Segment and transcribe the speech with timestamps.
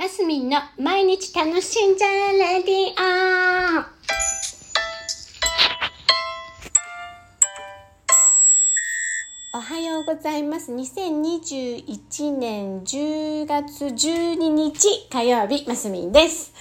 [0.00, 2.74] マスミンの毎日楽しんじゃえレディ
[9.52, 10.72] オおはようございます。
[10.72, 16.54] 2021年10月12日火曜日、マスミンです。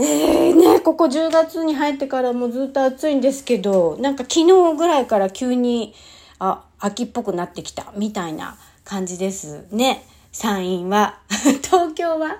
[0.00, 5.94] えーね、ここ10月に入ってからもうずっと暑いんですけど、なんか昨日ぐらいから急に、
[6.40, 10.04] あ、秋っぽくなってきた、みたいな感じですね。
[10.32, 11.18] 山陰は。
[11.92, 12.38] 東京は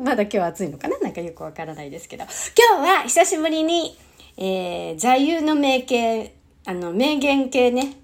[0.00, 0.98] まだ今日暑いのかな？
[0.98, 2.24] なんかよくわからないですけど。
[2.24, 3.96] 今日は久しぶりに、
[4.36, 6.34] えー、座右の銘系、
[6.66, 7.94] あの、名言系ね、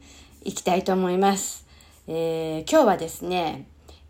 [0.45, 1.67] いきたいと思います。
[2.07, 3.67] えー、今日はですね、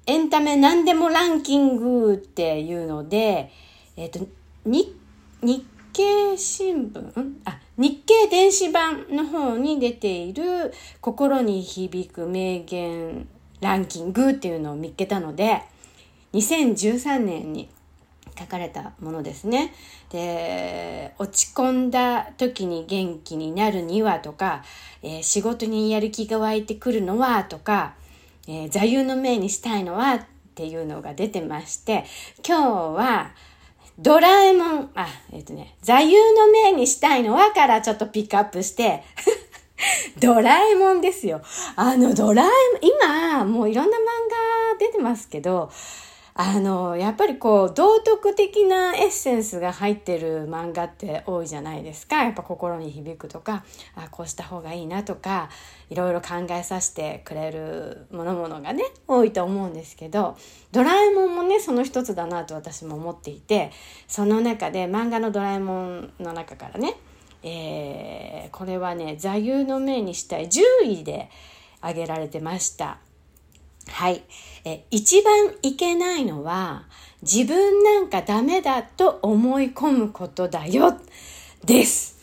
[0.06, 3.50] エンタメ何でもランキングっていうので、
[3.96, 4.20] えっ、と、
[4.66, 4.94] 日、
[5.42, 7.34] 日経新聞？
[7.46, 13.26] あ、日経電子版の方に出ている心に響く名言
[13.62, 15.62] ランキングっていうのを見っけたので、
[16.32, 17.68] 2013年に
[18.38, 19.74] 書かれたものですね。
[20.10, 24.62] で、落ち込んだ時に元気になるにはとか、
[25.02, 27.94] えー仕事にやる気が湧いてくるのはとか、
[28.48, 30.20] えー座右の銘にしたいのはっ
[30.54, 32.04] ていうのが出てまして、
[32.46, 33.30] 今日は
[33.98, 39.02] ドラえもん、あ、えっ、とね、座右の銘にしたいのはからちょっとピックアップして、
[40.20, 41.42] ドラえもんですよ。
[41.76, 44.00] あの、ドラえもん、今、もういろんな漫
[44.72, 45.70] 画出てますけど、
[46.34, 52.24] あの、やっぱりこう、道徳的なエッセンスが入ってる漫画って多いじゃないですか。
[52.24, 53.64] やっぱ心に響くとか、
[53.96, 55.50] あ、こうした方がいいなとか、
[55.88, 60.36] いろいろ考えさせてくれるものものがね、多いと思うんですけど、
[60.72, 63.70] ドラえもんもね、その一つだなと私も思っていて、
[64.06, 66.96] その中で漫画のドラえもんの中からね、
[67.42, 71.30] えーこれはね、座右の銘にしたい10位で
[71.80, 72.98] 挙げられてました。
[73.90, 74.22] はい。
[74.64, 76.84] え、一番いけないのは、
[77.22, 80.98] 自分なんかダメだと思い込むことだよ。
[81.64, 82.18] です。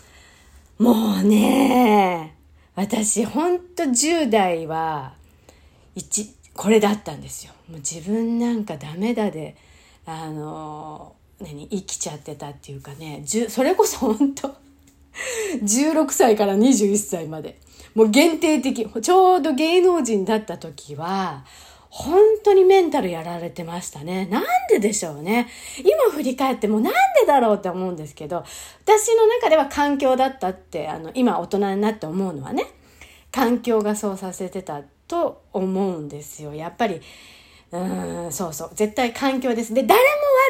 [0.79, 2.35] もうね、
[2.75, 5.13] 私ほんと10代は、
[5.95, 7.53] 一、これだったんですよ。
[7.69, 9.55] もう自分なんかダメだで、
[10.05, 14.55] あの、何、生きちゃってたっていうかね、それこそ本当
[15.63, 17.59] 16歳から21歳まで。
[17.95, 18.87] もう限定的。
[19.01, 21.43] ちょうど芸能人だった時は、
[21.89, 24.27] 本当にメンタルやられてましたね。
[24.27, 25.47] なんででしょうね。
[25.79, 28.43] 今振り返ってもなんでだろうって思うんですけど、
[28.83, 32.65] 私の中では環境だったって、あの、今大人になって思うのはね、
[33.31, 36.53] 環境がそうさせてたと思うんですよ。
[36.53, 37.01] やっぱり、
[37.71, 38.71] うーん、そうそう。
[38.75, 39.73] 絶対環境です。
[39.73, 40.05] で、誰も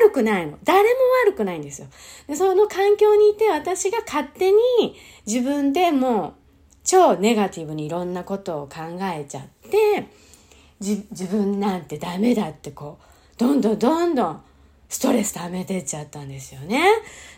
[0.06, 0.58] 悪くないの。
[0.64, 0.90] 誰も
[1.26, 1.88] 悪くないんですよ。
[2.28, 4.58] で、その環境にいて私が勝手に
[5.26, 6.34] 自分でもう
[6.84, 10.08] 超ネガティブにいろんなことを考えちゃって、
[10.80, 14.42] じ自分なんてダメだってこう、どんどんどんどん
[14.90, 16.86] ストレス溜めてっちゃったんですよね。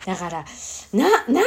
[0.05, 0.45] だから、
[0.93, 1.43] な、なん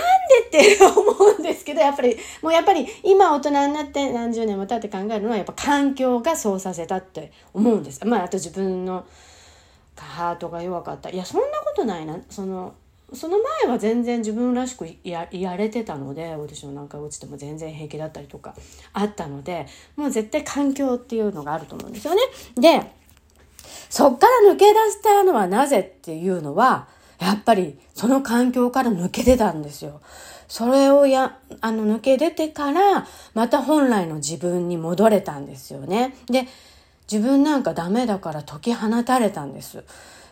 [0.53, 8.05] って思うんですけど、やっぱり、もうやっぱり今大人になって何十年も経って考えるのは、やっぱ環境がそうさせたって思うんです。
[8.05, 9.07] まあ、あと自分の
[9.97, 11.09] ハートが弱かった。
[11.09, 12.19] いや、そんなことないな。
[12.29, 12.75] その、
[13.15, 18.55] その前は全然自分らしくやれてたのでオーディションなんか落ちても全然平気だったりとか
[18.95, 22.23] あったのでもう絶対環境っていうのがあると思うんですよね。
[22.55, 22.91] で
[23.91, 26.89] そっから抜け出したのはなぜっていうのは
[27.23, 30.01] やっぱりその環境から抜け出たんですよ。
[30.49, 36.15] それをや、あの抜け出てからまた本来の自分に戻れたんですよね。
[36.27, 36.47] で
[37.11, 39.85] 自分なんかダメだから解き放たれたんです。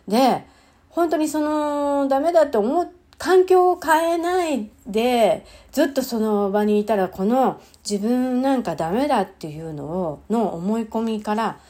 [0.08, 0.44] で
[0.90, 11.60] 本当にそのダメだって思う環境を変えないでずっとその場にいたらこの自分なんかダメだっていうのをの思い込みから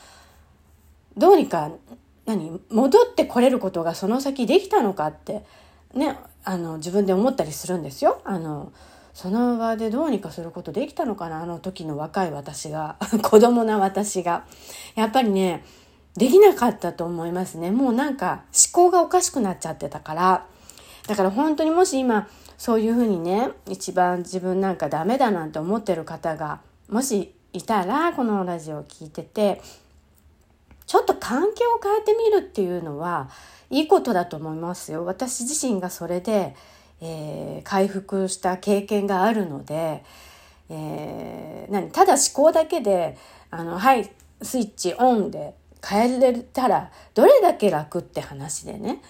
[1.16, 1.72] どうにか
[2.36, 2.60] 何？
[2.70, 5.44] 戻ってこれることがその先できたのかって
[5.94, 8.20] ねあの自分で思ったりするんですよ。
[8.24, 8.72] あの
[9.12, 11.42] その場でどうにかすることできたのかな？
[11.42, 12.96] あの時の若い私が。
[13.22, 14.44] 子供な私が。
[14.94, 15.64] やっぱりね
[16.16, 17.70] できなかったと思いますね。
[17.70, 20.46] もうなんか思考がおかしくなっちゃってたから。
[21.06, 29.60] だから本当にもし今そういうふうにね一番自分なんかダメだなんて思ってる方がもしいたらこのラジオを聞いてて
[30.90, 33.30] ちょっと環境を変えてみるっていうのは
[33.70, 35.04] いいことだと思いますよ。
[35.04, 36.56] 私自身がそれで、
[37.00, 40.02] えー回復した経験があるので、
[40.68, 41.92] えー何？
[41.92, 43.16] ただ思考だけで
[43.52, 44.10] あのはい
[44.42, 45.54] スイッチオンで
[45.86, 49.00] 変えれたらどれだけ楽って話でね。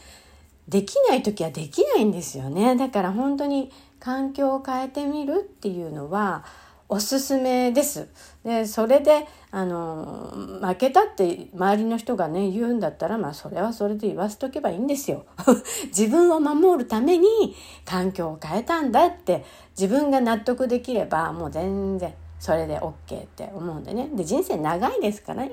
[0.68, 2.76] できない時はできないんですよね。
[2.76, 6.44] だから本当に環境を変えてみるっていうのは
[6.92, 8.08] おすすめです。
[8.44, 15.24] でそれであの負けたって周りの人がね言うんだったらまあそれはそれで言わせとけばいいんですよ。
[15.96, 17.54] 自分を守るために
[17.84, 19.44] 環境を変えたんだって
[19.78, 24.10] 自分が納得できればもう全然それで OK って思うんでね。
[24.12, 25.52] で人生長いですからね。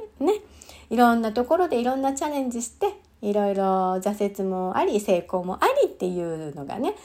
[0.90, 3.64] いろんなところでいろんなチャレンジしていろいろ
[3.98, 6.96] 挫折もあり成功もありっていうのがね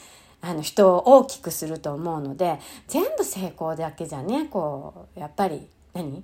[0.42, 2.58] あの人を大きくすると思うので
[2.88, 6.22] 全部成功だけじゃねこうやっぱり何？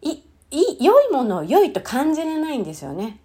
[0.00, 3.18] いい良いものを良いと感じれないんですよね。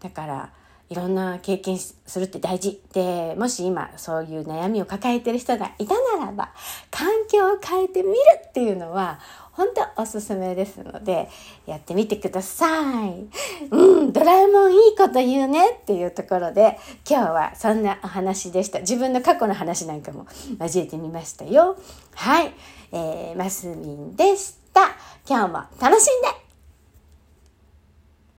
[0.00, 0.52] だから
[0.90, 2.80] いろんな経験するって大事。
[2.92, 6.50] で、もし今そういう悩みを抱えてる人がいたならば、
[6.90, 8.14] 環境を変えてみる
[8.48, 9.20] っていうのは
[9.52, 11.28] 本当おすすめですので、
[11.66, 13.26] やってみてください。
[13.70, 18.80] うん、ドラえもんいいこと言うねっていうところで、今日はそんなお話でした。
[18.80, 20.26] 自分の過去の話なんかも
[20.60, 21.76] 交えてみましたよ。
[22.14, 22.54] はい。
[22.92, 24.96] えー、マスミンでした。
[25.28, 26.47] 今日も楽しんで